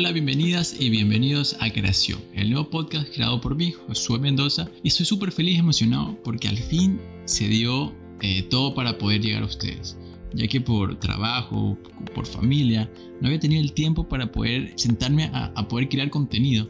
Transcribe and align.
Hola, 0.00 0.12
bienvenidas 0.12 0.74
y 0.80 0.88
bienvenidos 0.88 1.58
a 1.60 1.68
Creación, 1.68 2.20
el 2.32 2.48
nuevo 2.48 2.70
podcast 2.70 3.12
creado 3.12 3.38
por 3.38 3.54
mí, 3.54 3.74
Josué 3.86 4.18
Mendoza, 4.18 4.66
y 4.82 4.88
estoy 4.88 5.04
súper 5.04 5.30
feliz 5.30 5.56
y 5.56 5.58
emocionado 5.58 6.18
porque 6.24 6.48
al 6.48 6.56
fin 6.56 6.98
se 7.26 7.46
dio 7.48 7.94
eh, 8.22 8.40
todo 8.44 8.72
para 8.72 8.96
poder 8.96 9.20
llegar 9.20 9.42
a 9.42 9.44
ustedes, 9.44 9.98
ya 10.32 10.48
que 10.48 10.58
por 10.58 10.98
trabajo, 11.00 11.76
por 12.14 12.24
familia, 12.24 12.90
no 13.20 13.26
había 13.26 13.40
tenido 13.40 13.60
el 13.60 13.74
tiempo 13.74 14.08
para 14.08 14.32
poder 14.32 14.72
sentarme 14.76 15.24
a, 15.34 15.52
a 15.54 15.68
poder 15.68 15.90
crear 15.90 16.08
contenido, 16.08 16.66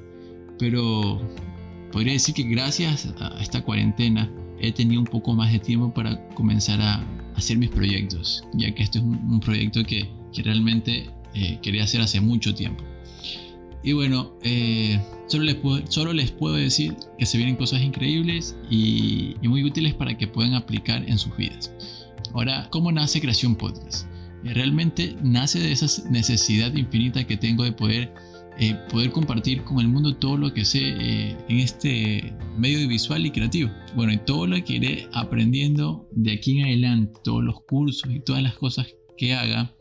pero 0.59 1.23
podría 1.93 2.15
decir 2.15 2.35
que 2.35 2.43
gracias 2.43 3.15
a 3.21 3.41
esta 3.41 3.63
cuarentena 3.63 4.29
he 4.59 4.73
tenido 4.73 5.03
un 5.03 5.07
poco 5.07 5.35
más 5.37 5.53
de 5.53 5.61
tiempo 5.61 5.95
para 5.95 6.29
comenzar 6.31 6.81
a 6.83 7.07
hacer 7.37 7.59
mis 7.59 7.71
proyectos, 7.71 8.43
ya 8.55 8.75
que 8.75 8.83
este 8.83 8.99
es 8.99 9.05
un, 9.05 9.39
proyecto 9.39 9.85
que, 9.85 10.11
que 10.33 10.43
realmente 10.43 11.09
eh, 11.35 11.61
quería 11.63 11.85
hacer 11.85 12.01
hace 12.01 12.21
mucho 12.21 12.53
tiempo. 12.57 12.90
Y 13.83 13.93
bueno, 13.93 14.37
eh, 14.43 15.01
solo, 15.27 15.45
les 15.45 15.55
puedo, 15.57 15.87
solo 15.91 16.13
les 16.13 16.31
puedo 16.31 16.57
decir 16.57 16.95
que 17.19 17.25
se 17.25 17.39
vienen 17.39 17.57
cosas 17.57 17.81
increíbles 17.81 18.57
y, 18.71 19.37
muy 19.43 19.65
útiles 19.65 19.95
para 19.95 20.17
que 20.17 20.27
puedan 20.27 20.55
aplicar 20.55 21.09
en 21.09 21.19
sus 21.19 21.35
vidas. 21.37 21.73
Ahora, 22.35 22.69
¿cómo 22.71 22.93
nace 22.93 23.21
Creación 23.21 23.57
Podcast? 23.57 24.07
Eh, 24.45 24.55
realmente 24.55 25.17
nace 25.23 25.61
de 25.61 25.73
esa 25.73 25.87
necesidad 26.11 26.75
infinita 26.75 27.27
que 27.27 27.37
tengo 27.37 27.65
de 27.65 27.73
poder, 27.73 28.13
poder 28.91 29.11
compartir 29.13 29.63
con 29.65 29.81
el 29.81 29.89
mundo 29.89 30.15
todo 30.15 30.37
lo 30.37 30.53
que 30.53 30.67
sé 30.67 31.35
en 31.49 31.59
este 31.59 32.35
medio 32.59 32.87
visual 32.87 33.25
y 33.25 33.31
creativo. 33.31 33.71
Bueno, 33.97 34.13
y 34.13 34.19
todo 34.19 34.47
lo 34.47 34.63
que 34.63 34.75
iré 34.75 35.09
aprendiendo 35.15 36.07
de 36.13 36.33
aquí 36.33 36.59
en 36.59 36.67
adelante, 36.67 37.19
todos 37.25 37.43
los 37.43 37.63
cursos 37.63 38.11
y 38.11 38.21
todas 38.21 38.43
las 38.43 38.55
cosas 38.55 38.87
que 39.17 39.33
haga, 39.33 39.75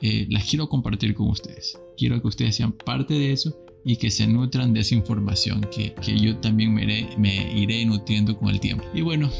eh, 0.00 0.26
las 0.30 0.48
quiero 0.48 0.68
compartir 0.68 1.14
con 1.14 1.28
ustedes. 1.28 1.78
Quiero 1.96 2.20
que 2.20 2.28
ustedes 2.28 2.56
sean 2.56 2.72
parte 2.72 3.14
de 3.14 3.32
eso 3.32 3.56
y 3.84 3.96
que 3.96 4.10
se 4.10 4.26
nutran 4.26 4.72
de 4.72 4.80
esa 4.80 4.94
información 4.94 5.60
que, 5.74 5.94
que 5.94 6.18
yo 6.18 6.36
también 6.38 6.74
me 6.74 6.84
iré, 6.84 7.08
me 7.16 7.52
iré, 7.58 7.84
nutriendo 7.84 8.36
con 8.36 8.48
el 8.48 8.60
tiempo. 8.60 8.84
Y 8.94 9.00
bueno, 9.00 9.30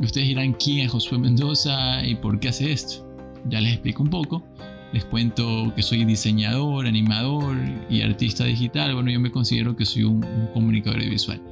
ustedes 0.00 0.28
dirán 0.28 0.52
quién 0.54 0.80
es 0.80 0.92
Josué 0.92 1.18
Mendoza 1.18 2.06
y 2.06 2.14
por 2.14 2.38
qué 2.38 2.48
hace 2.48 2.72
esto. 2.72 3.06
Ya 3.48 3.60
les 3.60 3.72
explico 3.72 4.02
un 4.02 4.10
poco. 4.10 4.44
Les 4.92 5.04
cuento 5.04 5.72
que 5.74 5.82
soy 5.82 6.04
diseñador, 6.04 6.86
animador 6.86 7.56
y 7.90 8.02
artista 8.02 8.44
digital. 8.44 8.94
Bueno, 8.94 9.10
yo 9.10 9.18
me 9.18 9.32
considero 9.32 9.74
que 9.74 9.84
soy 9.84 10.04
un, 10.04 10.24
un 10.24 10.46
comunicador 10.52 11.00
visual. 11.00 11.42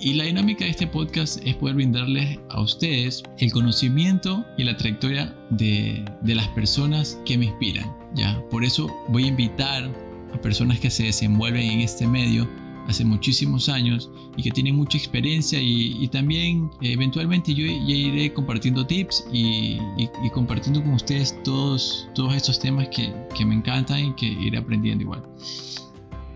Y 0.00 0.14
la 0.14 0.24
dinámica 0.24 0.64
de 0.64 0.70
este 0.70 0.86
podcast 0.86 1.40
es 1.44 1.56
poder 1.56 1.74
brindarles 1.74 2.38
a 2.50 2.60
ustedes 2.60 3.22
el 3.38 3.50
conocimiento 3.50 4.44
y 4.56 4.62
la 4.64 4.76
trayectoria 4.76 5.36
de, 5.50 6.04
de, 6.22 6.34
las 6.36 6.46
personas 6.48 7.20
que 7.24 7.36
me 7.36 7.46
inspiran. 7.46 7.92
¿ya? 8.14 8.40
Por 8.48 8.64
eso 8.64 8.88
voy 9.08 9.24
a 9.24 9.28
invitar 9.28 9.90
a 10.32 10.40
personas 10.40 10.78
que 10.78 10.90
se 10.90 11.04
desenvuelven 11.04 11.68
en 11.68 11.80
este 11.80 12.06
medio 12.06 12.48
hace 12.88 13.04
muchísimos 13.04 13.68
años 13.68 14.10
y 14.36 14.42
que 14.42 14.50
tienen 14.50 14.76
mucha 14.76 14.96
experiencia 14.96 15.60
y, 15.60 16.08
también 16.08 16.70
eventualmente 16.80 17.52
yo 17.52 17.66
iré 17.66 18.32
compartiendo 18.32 18.86
tips 18.86 19.26
y, 19.32 19.78
y, 19.98 20.30
compartiendo 20.32 20.82
con 20.82 20.94
ustedes 20.94 21.36
todos, 21.44 22.08
todos 22.14 22.34
estos 22.34 22.58
temas 22.58 22.88
que, 22.88 23.12
que 23.36 23.44
me 23.44 23.54
encantan 23.54 24.06
y 24.06 24.14
que 24.14 24.26
iré 24.26 24.58
aprendiendo 24.58 25.04
igual. 25.04 25.22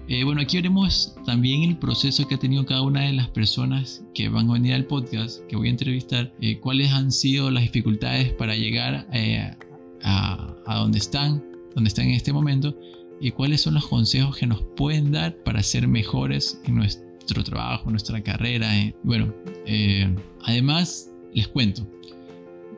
Eh, 0.08 0.24
bueno, 0.24 0.40
aquí 0.40 0.56
veremos 0.56 1.14
también 1.24 1.62
el 1.62 1.78
proceso 1.78 2.26
que 2.26 2.34
ha 2.34 2.38
tenido 2.38 2.66
cada 2.66 2.82
una 2.82 3.02
de 3.02 3.12
las 3.12 3.28
personas 3.28 4.04
que 4.14 4.28
van 4.28 4.50
a 4.50 4.54
venir 4.54 4.74
al 4.74 4.84
podcast, 4.84 5.46
que 5.46 5.56
voy 5.56 5.68
a 5.68 5.70
entrevistar, 5.70 6.32
eh, 6.40 6.58
cuáles 6.58 6.90
han 6.90 7.12
sido 7.12 7.50
las 7.50 7.62
dificultades 7.62 8.32
para 8.32 8.56
llegar 8.56 9.06
eh, 9.12 9.50
a, 10.02 10.54
a, 10.66 10.78
donde 10.78 10.98
están, 10.98 11.42
donde 11.74 11.88
están 11.88 12.06
en 12.06 12.14
este 12.14 12.32
momento, 12.32 12.76
y 13.20 13.30
cuáles 13.30 13.60
son 13.60 13.74
los 13.74 13.86
consejos 13.86 14.36
que 14.36 14.46
nos 14.46 14.62
pueden 14.76 15.12
dar 15.12 15.36
para 15.44 15.62
ser 15.62 15.86
mejores 15.86 16.60
en 16.64 16.74
nuestro 16.74 17.44
trabajo, 17.44 17.84
en 17.86 17.92
nuestra 17.92 18.20
carrera. 18.20 18.68
Bueno, 19.04 19.32
además 20.42 21.08
les 21.32 21.46
cuento 21.46 21.86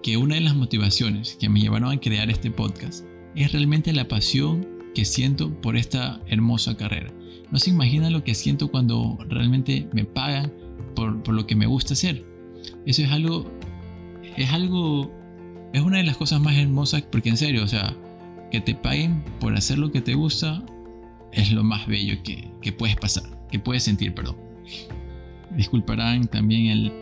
que 0.03 0.19
una 0.19 0.35
de 0.35 0.43
las 0.43 0.55
motivaciones 0.55 1.39
que 1.41 1.49
me 1.49 1.61
llevaron 1.61 1.91
a 1.91 1.99
crear 1.99 2.31
este 2.31 2.51
podcast 2.51 3.07
es 3.35 3.53
realmente 3.53 3.91
la 3.95 4.07
pasión 4.07 4.74
que 4.95 5.05
siento 5.05 5.53
por 5.61 5.77
esta 5.77 6.21
hermosa 6.29 6.77
carrera. 6.77 7.13
No 7.51 7.59
se 7.59 7.71
imaginan 7.71 8.13
lo 8.13 8.25
que 8.25 8.35
siento 8.35 8.71
cuando 8.71 9.19
realmente 9.29 9.89
me 9.93 10.05
pagan 10.05 10.53
por, 10.95 11.23
por, 11.23 11.35
lo 11.35 11.47
que 11.47 11.57
me 11.57 11.67
gusta 11.67 11.95
hacer. 11.95 12.25
Eso 12.87 13.03
es 13.03 13.11
algo, 13.11 13.51
es 14.37 14.51
algo, 14.51 15.13
es 15.73 15.83
una 15.83 15.99
de 15.99 16.05
las 16.05 16.17
cosas 16.17 16.41
más 16.41 16.57
hermosas 16.57 17.03
porque 17.03 17.29
en 17.29 17.37
serio, 17.37 17.63
o 17.65 17.69
sea, 17.69 17.95
que 18.51 18.61
te 18.61 18.75
paguen 18.75 19.25
por 19.41 19.55
hacer 19.55 19.79
lo 19.79 19.91
que 19.91 20.01
te 20.01 20.15
gusta 20.15 20.65
es 21.33 21.51
lo 21.53 21.65
más 21.65 21.87
bello 21.87 22.23
que, 22.23 22.51
que 22.63 22.73
puedes 22.73 22.97
pasar, 22.97 23.25
que 23.51 23.59
puedes 23.59 23.83
sentir, 23.83 24.15
perdón. 24.15 24.37
Disculparán 25.57 26.27
también 26.29 26.67
el, 26.67 26.93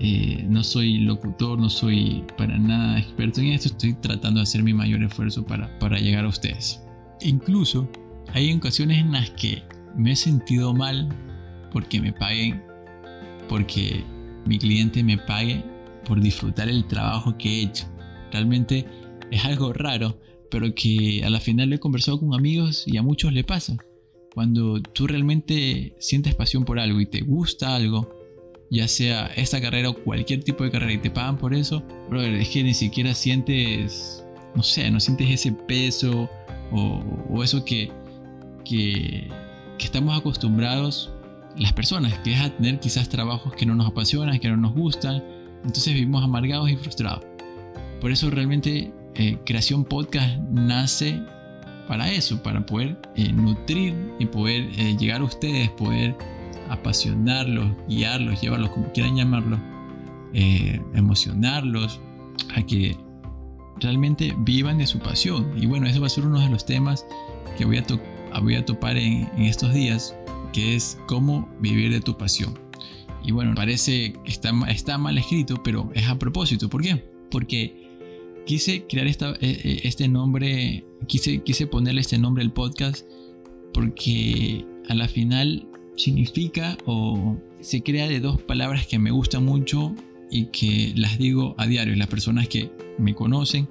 eh, 0.00 0.44
no 0.48 0.62
soy 0.64 0.98
locutor, 0.98 1.58
no 1.58 1.70
soy 1.70 2.24
para 2.36 2.58
nada 2.58 2.98
experto 2.98 3.40
en 3.40 3.48
esto, 3.48 3.68
estoy 3.68 3.94
tratando 3.94 4.40
de 4.40 4.42
hacer 4.42 4.62
mi 4.62 4.74
mayor 4.74 5.02
esfuerzo 5.02 5.44
para, 5.44 5.78
para 5.78 5.98
llegar 5.98 6.24
a 6.24 6.28
ustedes. 6.28 6.83
Incluso 7.20 7.88
hay 8.32 8.52
ocasiones 8.52 8.98
en 8.98 9.12
las 9.12 9.30
que 9.30 9.62
me 9.96 10.12
he 10.12 10.16
sentido 10.16 10.74
mal 10.74 11.08
porque 11.72 12.00
me 12.00 12.12
paguen, 12.12 12.62
porque 13.48 14.04
mi 14.46 14.58
cliente 14.58 15.02
me 15.02 15.18
pague 15.18 15.64
por 16.04 16.20
disfrutar 16.20 16.68
el 16.68 16.86
trabajo 16.86 17.36
que 17.38 17.48
he 17.48 17.62
hecho. 17.62 17.86
Realmente 18.32 18.86
es 19.30 19.44
algo 19.44 19.72
raro, 19.72 20.18
pero 20.50 20.74
que 20.74 21.22
a 21.24 21.30
la 21.30 21.40
final 21.40 21.70
lo 21.70 21.76
he 21.76 21.80
conversado 21.80 22.20
con 22.20 22.34
amigos 22.34 22.84
y 22.86 22.96
a 22.96 23.02
muchos 23.02 23.32
le 23.32 23.44
pasa. 23.44 23.76
Cuando 24.34 24.82
tú 24.82 25.06
realmente 25.06 25.94
sientes 25.98 26.34
pasión 26.34 26.64
por 26.64 26.78
algo 26.78 27.00
y 27.00 27.06
te 27.06 27.20
gusta 27.20 27.76
algo, 27.76 28.12
ya 28.70 28.88
sea 28.88 29.26
esta 29.36 29.60
carrera 29.60 29.90
o 29.90 29.94
cualquier 29.94 30.42
tipo 30.42 30.64
de 30.64 30.70
carrera 30.70 30.92
y 30.92 30.98
te 30.98 31.10
pagan 31.10 31.38
por 31.38 31.54
eso, 31.54 31.82
brother, 32.10 32.34
es 32.34 32.48
que 32.48 32.64
ni 32.64 32.74
siquiera 32.74 33.14
sientes, 33.14 34.24
no 34.56 34.62
sé, 34.62 34.90
no 34.90 34.98
sientes 34.98 35.30
ese 35.30 35.52
peso 35.52 36.28
o, 36.72 37.42
eso 37.42 37.64
que, 37.64 37.90
que, 38.64 39.28
estamos 39.78 40.18
acostumbrados 40.18 41.12
las 41.56 41.72
personas, 41.72 42.18
que 42.20 42.32
es 42.32 42.40
a 42.40 42.50
tener 42.50 42.80
quizás 42.80 43.08
trabajos 43.08 43.52
que 43.54 43.66
no 43.66 43.74
nos 43.74 43.86
apasionan, 43.86 44.38
que 44.38 44.48
no 44.48 44.56
nos 44.56 44.74
gustan, 44.74 45.22
entonces 45.64 45.94
vivimos 45.94 46.24
amargados 46.24 46.70
y 46.70 46.76
frustrados. 46.76 47.24
Por 48.00 48.10
eso 48.10 48.30
realmente 48.30 48.92
eh, 49.14 49.38
Creación 49.46 49.84
Podcast 49.84 50.38
nace 50.50 51.22
para 51.86 52.10
eso, 52.10 52.42
para 52.42 52.64
poder 52.66 52.98
eh, 53.14 53.32
nutrir 53.32 53.94
y 54.18 54.26
poder 54.26 54.68
eh, 54.76 54.96
llegar 54.98 55.20
a 55.20 55.24
ustedes, 55.24 55.70
poder 55.70 56.16
apasionarlos, 56.70 57.68
guiarlos, 57.88 58.40
llevarlos 58.40 58.70
como 58.70 58.90
quieran 58.92 59.16
llamarlo, 59.16 59.58
emocionarlos 60.94 62.00
a 62.56 62.62
que 62.62 62.96
realmente 63.80 64.34
vivan 64.38 64.78
de 64.78 64.86
su 64.86 64.98
pasión. 64.98 65.50
Y 65.60 65.66
bueno, 65.66 65.86
eso 65.86 66.00
va 66.00 66.06
a 66.06 66.10
ser 66.10 66.26
uno 66.26 66.40
de 66.40 66.48
los 66.48 66.64
temas 66.64 67.06
que 67.56 67.64
voy 67.64 67.78
a, 67.78 68.40
voy 68.40 68.54
a 68.54 68.64
topar 68.64 68.96
en, 68.96 69.28
estos 69.38 69.72
días, 69.72 70.16
que 70.52 70.74
es 70.74 70.98
cómo 71.06 71.48
vivir 71.60 71.92
de 71.92 72.00
tu 72.00 72.16
pasión. 72.16 72.58
Y 73.22 73.32
bueno, 73.32 73.54
parece 73.54 74.12
que 74.24 74.30
está, 74.30 74.52
está 74.68 74.98
mal 74.98 75.16
escrito, 75.16 75.62
pero 75.62 75.90
es 75.94 76.06
a 76.08 76.18
propósito. 76.18 76.68
¿Por 76.68 76.82
qué? 76.82 77.02
Porque 77.30 77.88
quise 78.46 78.84
crear 78.86 79.06
esta, 79.06 79.30
e, 79.40 79.50
e, 79.50 79.80
este 79.88 80.08
nombre, 80.08 80.84
quise, 81.06 81.42
quise 81.42 81.66
ponerle 81.66 82.02
este 82.02 82.18
nombre 82.18 82.44
al 82.44 82.52
podcast, 82.52 83.06
porque 83.72 84.64
a 84.88 84.94
la 84.94 85.08
final 85.08 85.66
significa 85.96 86.76
o 86.86 87.36
se 87.60 87.82
crea 87.82 88.08
de 88.08 88.20
dos 88.20 88.40
palabras 88.42 88.86
que 88.86 88.98
me 88.98 89.10
gustan 89.10 89.44
mucho 89.44 89.94
y 90.30 90.46
que 90.46 90.92
las 90.96 91.18
digo 91.18 91.54
a 91.58 91.66
diario. 91.66 91.94
Las 91.96 92.08
personas 92.08 92.48
que 92.48 92.70
me 92.98 93.14
conocen 93.14 93.68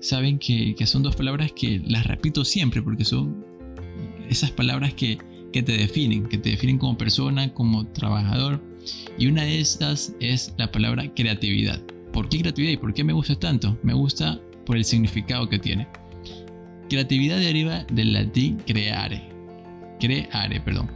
saben 0.00 0.38
que, 0.38 0.74
son 0.86 1.02
dos 1.02 1.16
palabras 1.16 1.52
que 1.52 1.80
las 1.86 2.06
repito 2.06 2.44
siempre 2.44 2.82
porque 2.82 3.04
son 3.04 3.44
esas 4.28 4.50
palabras 4.50 4.94
que, 4.94 5.18
que 5.52 5.62
te 5.62 5.72
definen, 5.72 6.24
que 6.28 6.38
te 6.38 6.50
definen 6.50 6.78
como 6.78 6.96
persona, 6.96 7.52
como 7.52 7.86
trabajador. 7.86 8.62
Y 9.18 9.26
una 9.26 9.44
de 9.44 9.60
estas 9.60 10.14
es 10.20 10.54
la 10.56 10.70
palabra 10.70 11.12
creatividad. 11.14 11.80
¿Por 12.12 12.28
qué 12.28 12.40
creatividad 12.40 12.72
y 12.72 12.76
por 12.76 12.94
qué 12.94 13.04
me 13.04 13.12
gusta 13.12 13.38
tanto? 13.38 13.78
Me 13.82 13.92
gusta 13.92 14.40
por 14.64 14.76
el 14.76 14.84
significado 14.84 15.48
que 15.48 15.58
tiene. 15.58 15.86
Creatividad 16.88 17.38
deriva 17.38 17.84
del 17.92 18.12
latín 18.12 18.58
creare. 18.66 19.28
Creare, 20.00 20.60
perdón. 20.60 20.90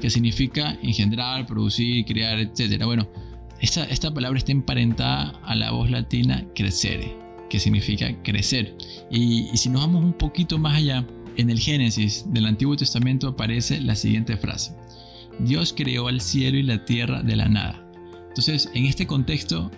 Que 0.00 0.08
significa 0.10 0.78
engendrar, 0.82 1.46
producir, 1.46 2.04
crear, 2.04 2.38
etc. 2.38 2.82
Bueno, 2.84 3.08
esta, 3.60 4.12
palabra 4.12 4.38
está 4.38 4.52
emparentada 4.52 5.38
a 5.44 5.54
la 5.54 5.70
voz 5.70 5.90
latina 5.90 6.46
crecere, 6.54 7.16
que 7.48 7.58
significa 7.58 8.14
crecer. 8.22 8.76
Y, 9.10 9.48
si 9.56 9.68
nos 9.70 9.82
vamos 9.82 10.04
un 10.04 10.12
poquito 10.12 10.58
más 10.58 10.76
allá, 10.76 11.06
en 11.36 11.50
el 11.50 11.58
Génesis 11.58 12.24
del 12.28 12.46
Antiguo 12.46 12.76
Testamento 12.76 13.28
aparece 13.28 13.80
la 13.80 13.96
siguiente 13.96 14.36
frase. 14.36 14.74
Dios 15.40 15.72
creó 15.76 16.08
al 16.08 16.20
cielo 16.20 16.58
y 16.58 16.62
la 16.62 16.84
tierra 16.84 17.22
de 17.22 17.36
la 17.36 17.48
nada. 17.48 17.84
Entonces, 18.28 18.70
en 18.74 18.86
este 18.86 19.06
contexto, 19.06 19.70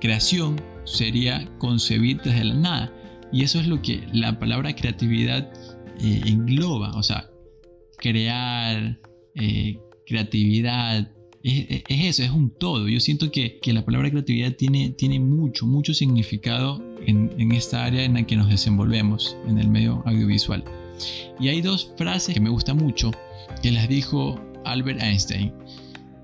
creación 0.00 0.60
sería 0.84 1.48
concebir 1.58 2.20
desde 2.22 2.44
la 2.44 2.54
nada. 2.54 2.92
Y 3.32 3.42
eso 3.42 3.58
es 3.58 3.66
lo 3.66 3.80
que 3.80 4.06
la 4.12 4.38
palabra 4.38 4.74
creatividad 4.74 5.50
eh, 6.00 6.20
engloba, 6.26 6.94
o 6.94 7.02
sea, 7.02 7.30
crear, 7.98 8.98
eh, 9.34 9.78
creatividad, 10.06 11.10
es, 11.44 11.82
eso, 11.88 12.22
es 12.22 12.30
un 12.30 12.50
todo. 12.50 12.88
Yo 12.88 13.00
siento 13.00 13.30
que, 13.30 13.60
la 13.66 13.84
palabra 13.84 14.10
creatividad 14.10 14.52
tiene, 14.54 14.90
tiene 14.90 15.20
mucho, 15.20 15.66
mucho 15.66 15.92
significado 15.92 16.82
en, 17.06 17.30
en, 17.38 17.52
esta 17.52 17.84
área 17.84 18.02
en 18.02 18.14
la 18.14 18.26
que 18.26 18.36
nos 18.36 18.48
desenvolvemos, 18.48 19.36
en 19.46 19.58
el 19.58 19.68
medio 19.68 20.02
audiovisual. 20.06 20.64
Y 21.38 21.48
hay 21.48 21.60
dos 21.60 21.92
frases 21.98 22.34
que 22.34 22.40
me 22.40 22.50
gustan 22.50 22.78
mucho, 22.78 23.10
que 23.62 23.72
las 23.72 23.88
dijo 23.88 24.40
Albert 24.64 25.00
Einstein. 25.02 25.52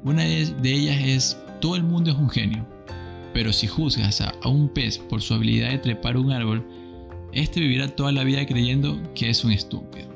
Una 0.05 0.22
de 0.22 0.72
ellas 0.72 0.96
es, 1.05 1.38
todo 1.61 1.76
el 1.76 1.82
mundo 1.82 2.11
es 2.11 2.16
un 2.16 2.31
genio, 2.31 2.66
pero 3.34 3.52
si 3.52 3.66
juzgas 3.66 4.20
a, 4.23 4.34
un 4.49 4.69
pez 4.69 4.99
por 4.99 5.20
su 5.20 5.34
habilidad 5.34 5.70
de 5.70 5.78
trepar 5.78 6.16
un 6.16 6.32
árbol, 6.32 6.66
este 7.32 7.61
vivirá 7.61 7.88
toda 7.88 8.11
la 8.11 8.25
vida 8.25 8.46
creyendo 8.46 8.99
que 9.14 9.28
es 9.28 9.44
un 9.44 9.52
estúpido. 9.52 10.08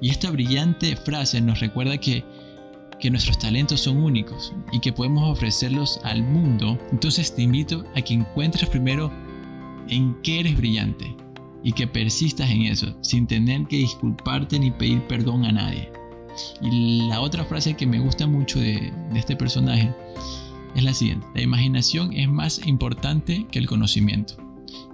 Y 0.00 0.10
esta 0.10 0.30
brillante 0.30 0.96
frase 0.96 1.40
nos 1.40 1.60
recuerda 1.60 1.98
que, 1.98 2.24
que 3.02 3.10
nuestros 3.10 3.36
talentos 3.36 3.80
son 3.80 3.96
únicos 3.96 4.54
y 4.70 4.78
que 4.78 4.92
podemos 4.92 5.28
ofrecerlos 5.28 5.98
al 6.04 6.22
mundo. 6.22 6.78
Entonces 6.92 7.34
te 7.34 7.42
invito 7.42 7.84
a 7.96 8.00
que 8.00 8.14
encuentres 8.14 8.70
primero 8.70 9.10
en 9.88 10.14
qué 10.22 10.38
eres 10.38 10.56
brillante 10.56 11.16
y 11.64 11.72
que 11.72 11.88
persistas 11.88 12.48
en 12.48 12.62
eso, 12.62 12.96
sin 13.00 13.26
tener 13.26 13.66
que 13.66 13.78
disculparte 13.78 14.56
ni 14.56 14.70
pedir 14.70 15.04
perdón 15.08 15.44
a 15.44 15.50
nadie. 15.50 15.90
Y 16.60 17.08
la 17.08 17.20
otra 17.20 17.44
frase 17.44 17.74
que 17.74 17.88
me 17.88 17.98
gusta 17.98 18.28
mucho 18.28 18.60
de, 18.60 18.92
este 19.16 19.34
personaje 19.34 19.92
es 20.76 20.84
la 20.84 20.94
siguiente. 20.94 21.26
La 21.34 21.42
imaginación 21.42 22.12
es 22.12 22.28
más 22.28 22.64
importante 22.68 23.48
que 23.50 23.58
el 23.58 23.66
conocimiento. 23.66 24.36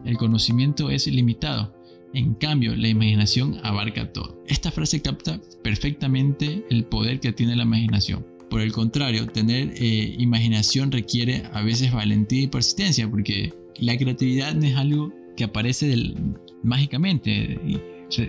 El 0.07 0.17
conocimiento 0.17 0.89
es 0.89 1.07
ilimitado. 1.07 1.78
En 2.15 2.35
cambio, 2.35 2.75
la 2.75 2.89
imaginación 2.89 3.59
abarca 3.63 4.13
todo. 4.13 4.43
Esta 4.47 4.71
frase 4.71 5.03
capta 5.03 5.41
perfectamente 5.63 6.65
el 6.71 6.85
poder 6.85 7.21
que 7.21 7.33
tiene 7.33 7.57
la 7.57 7.65
imaginación. 7.65 8.27
Por 8.49 8.63
el 8.63 8.73
contrario, 8.73 9.27
tener 9.27 9.75
eh, 9.77 10.15
imaginación 10.19 10.91
requiere 10.91 11.43
a 11.53 11.63
veces 11.63 11.93
valentía 11.93 12.43
y 12.43 12.47
persistencia, 12.47 13.09
porque 13.11 13.53
la 13.79 13.97
creatividad 13.97 14.55
no 14.55 14.67
es 14.67 14.77
algo 14.77 15.13
que 15.37 15.45
aparece 15.45 15.87
del, 15.87 16.17
mágicamente 16.63 17.61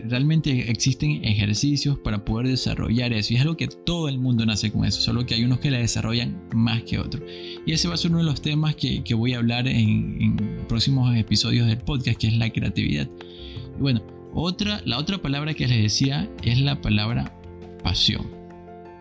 realmente 0.06 0.70
existen 0.70 1.24
ejercicios 1.24 1.98
para 2.00 2.26
poder 2.26 2.48
desarrollar 2.48 3.14
eso 3.14 3.34
y 3.34 3.38
es 3.38 3.42
algo 3.42 3.56
que 3.56 3.68
todo 3.68 4.10
el 4.10 4.20
mundo 4.20 4.46
nace 4.46 4.72
con 4.72 4.86
eso, 4.86 5.00
solo 5.02 5.26
que 5.26 5.36
hay 5.36 5.44
unos 5.44 5.60
que 5.60 5.72
la 5.72 5.78
desarrollan 5.78 6.42
más 6.54 6.84
que 6.84 7.00
otros. 7.00 7.24
Y 7.66 7.72
ese 7.72 7.88
va 7.88 7.94
a 7.94 7.98
ser 7.98 8.12
uno 8.12 8.20
de 8.20 8.26
los 8.26 8.42
temas 8.42 8.76
que, 8.76 9.02
voy 9.14 9.34
a 9.34 9.38
hablar 9.38 9.68
en, 9.68 10.38
próximos 10.68 11.16
episodios 11.18 11.68
del 11.68 11.78
podcast, 11.78 12.20
que 12.20 12.28
es 12.28 12.38
la 12.38 12.50
creatividad. 12.50 13.10
Bueno, 13.80 14.02
otra, 14.34 14.81
la 14.86 14.98
otra 14.98 15.18
palabra 15.18 15.54
que 15.54 15.68
les 15.68 15.81
decía 15.81 16.30
es 16.44 16.60
la 16.60 16.81
palabra 16.81 17.34
pasión. 17.84 18.28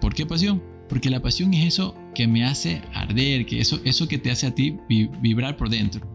¿Por 0.00 0.14
qué 0.14 0.24
pasión? 0.24 0.62
Porque 0.88 1.10
la 1.10 1.20
pasión 1.20 1.52
es 1.52 1.66
eso 1.66 1.94
que 2.14 2.26
me 2.26 2.44
hace 2.44 2.80
arder, 2.94 3.44
que 3.44 3.60
eso, 3.60 3.80
eso 3.84 4.08
que 4.08 4.18
te 4.18 4.30
hace 4.30 4.46
a 4.46 4.54
ti 4.54 4.78
vibrar 4.88 5.56
por 5.56 5.68
dentro. 5.68 6.06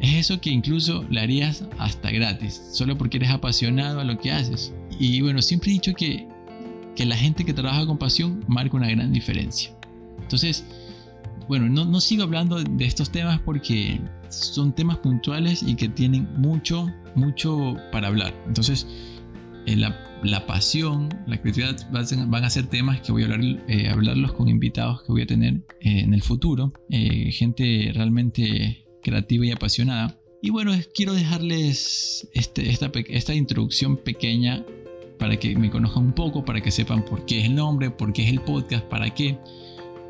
Es 0.00 0.14
eso 0.14 0.40
que 0.40 0.50
incluso 0.50 1.04
le 1.08 1.20
harías 1.20 1.64
hasta 1.78 2.10
gratis, 2.10 2.60
solo 2.72 2.98
porque 2.98 3.18
eres 3.18 3.30
apasionado 3.30 4.00
a 4.00 4.04
lo 4.04 4.18
que 4.18 4.32
haces. 4.32 4.74
Y 4.98 5.20
bueno, 5.20 5.40
siempre 5.40 5.70
he 5.70 5.74
dicho 5.74 5.94
que, 5.94 6.26
que 6.96 7.04
la 7.04 7.16
gente 7.16 7.44
que 7.44 7.54
trabaja 7.54 7.86
con 7.86 7.98
pasión 7.98 8.44
marca 8.48 8.76
una 8.76 8.88
gran 8.88 9.12
diferencia. 9.12 9.70
Entonces, 10.20 10.64
bueno, 11.48 11.68
no, 11.68 11.84
no 11.84 12.00
sigo 12.00 12.24
hablando 12.24 12.62
de 12.62 12.84
estos 12.84 13.10
temas 13.10 13.40
porque 13.40 14.00
son 14.34 14.74
temas 14.74 14.98
puntuales 14.98 15.62
y 15.62 15.74
que 15.76 15.88
tienen 15.88 16.28
mucho, 16.36 16.90
mucho 17.14 17.76
para 17.92 18.08
hablar. 18.08 18.34
Entonces, 18.46 18.86
eh, 19.66 19.76
la, 19.76 19.98
la, 20.22 20.46
pasión, 20.46 21.08
la 21.26 21.40
creatividad 21.40 21.76
van 21.90 22.44
a 22.44 22.50
ser 22.50 22.66
temas 22.66 23.00
que 23.00 23.12
voy 23.12 23.22
a 23.22 23.26
hablar, 23.26 23.40
eh, 23.68 23.88
hablarlos 23.88 24.32
con 24.32 24.48
invitados 24.48 25.02
que 25.02 25.12
voy 25.12 25.22
a 25.22 25.26
tener 25.26 25.54
eh, 25.80 26.00
en 26.00 26.12
el 26.12 26.22
futuro. 26.22 26.72
gente 26.90 27.90
realmente 27.94 28.86
creativa 29.02 29.46
y 29.46 29.52
apasionada. 29.52 30.18
Y 30.42 30.50
bueno, 30.50 30.72
quiero 30.94 31.14
dejarles 31.14 32.28
este, 32.34 32.68
esta, 32.70 32.90
esta 33.08 33.34
introducción 33.34 33.96
pequeña 33.96 34.64
para 35.18 35.38
que 35.38 35.56
me 35.56 35.70
conozcan 35.70 36.04
un 36.04 36.12
poco, 36.12 36.44
para 36.44 36.60
que 36.60 36.70
sepan 36.70 37.04
por 37.04 37.24
qué 37.24 37.40
es 37.40 37.46
el 37.46 37.54
nombre, 37.54 37.90
por 37.90 38.12
qué 38.12 38.24
es 38.24 38.30
el 38.30 38.42
podcast, 38.42 38.84
para 38.86 39.08
qué. 39.14 39.38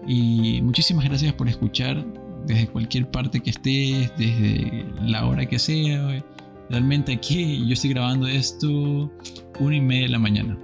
Y 0.09 0.61
muchísimas 0.63 1.05
gracias 1.05 1.33
por 1.35 1.49
escuchar 1.49 2.05
desde 2.47 2.67
cualquier 2.69 3.11
parte 3.11 3.41
que 3.41 3.51
estés, 3.51 4.13
desde 4.17 4.87
la 5.03 5.27
hora 5.27 5.47
que 5.47 5.59
sea. 5.59 6.23
Realmente 6.71 7.13
aquí 7.13 7.67
yo 7.67 7.75
estoy 7.75 7.91
grabando 7.91 8.27
esto 8.27 9.11
una 9.61 9.77
y 9.77 9.81
media 9.81 10.03
de 10.03 10.09
la 10.11 10.19
mañana 10.19 10.59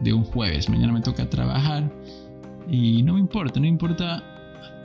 de 0.00 0.12
un 0.12 0.24
jueves. 0.24 0.68
Mañana 0.68 0.92
me 0.92 1.00
toca 1.00 1.28
trabajar 1.28 1.90
y 2.68 3.02
no 3.02 3.14
me 3.14 3.20
importa, 3.20 3.60
no 3.60 3.66
importa 3.66 4.24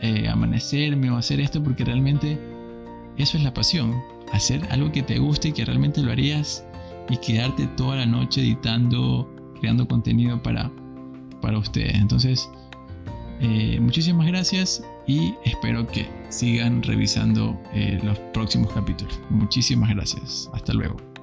eh, 0.01 0.27
amanecerme 0.27 1.09
o 1.09 1.17
hacer 1.17 1.39
esto 1.39 1.61
porque 1.63 1.83
realmente 1.83 2.39
eso 3.17 3.37
es 3.37 3.43
la 3.43 3.53
pasión, 3.53 3.95
hacer 4.31 4.61
algo 4.69 4.91
que 4.91 5.03
te 5.03 5.19
guste 5.19 5.49
y 5.49 5.51
que 5.51 5.65
realmente 5.65 6.01
lo 6.01 6.11
harías 6.11 6.65
y 7.09 7.17
quedarte 7.17 7.67
toda 7.77 7.97
la 7.97 8.05
noche 8.05 8.41
editando, 8.41 9.29
creando 9.59 9.87
contenido 9.87 10.41
para, 10.41 10.71
para 11.41 11.57
ustedes. 11.57 11.95
Entonces, 11.95 12.49
eh, 13.41 13.79
muchísimas 13.79 14.27
gracias 14.27 14.83
y 15.07 15.33
espero 15.43 15.85
que 15.87 16.07
sigan 16.29 16.81
revisando 16.83 17.59
eh, 17.73 17.99
los 18.03 18.17
próximos 18.33 18.71
capítulos. 18.73 19.19
Muchísimas 19.29 19.89
gracias. 19.93 20.49
Hasta 20.53 20.73
luego. 20.73 21.14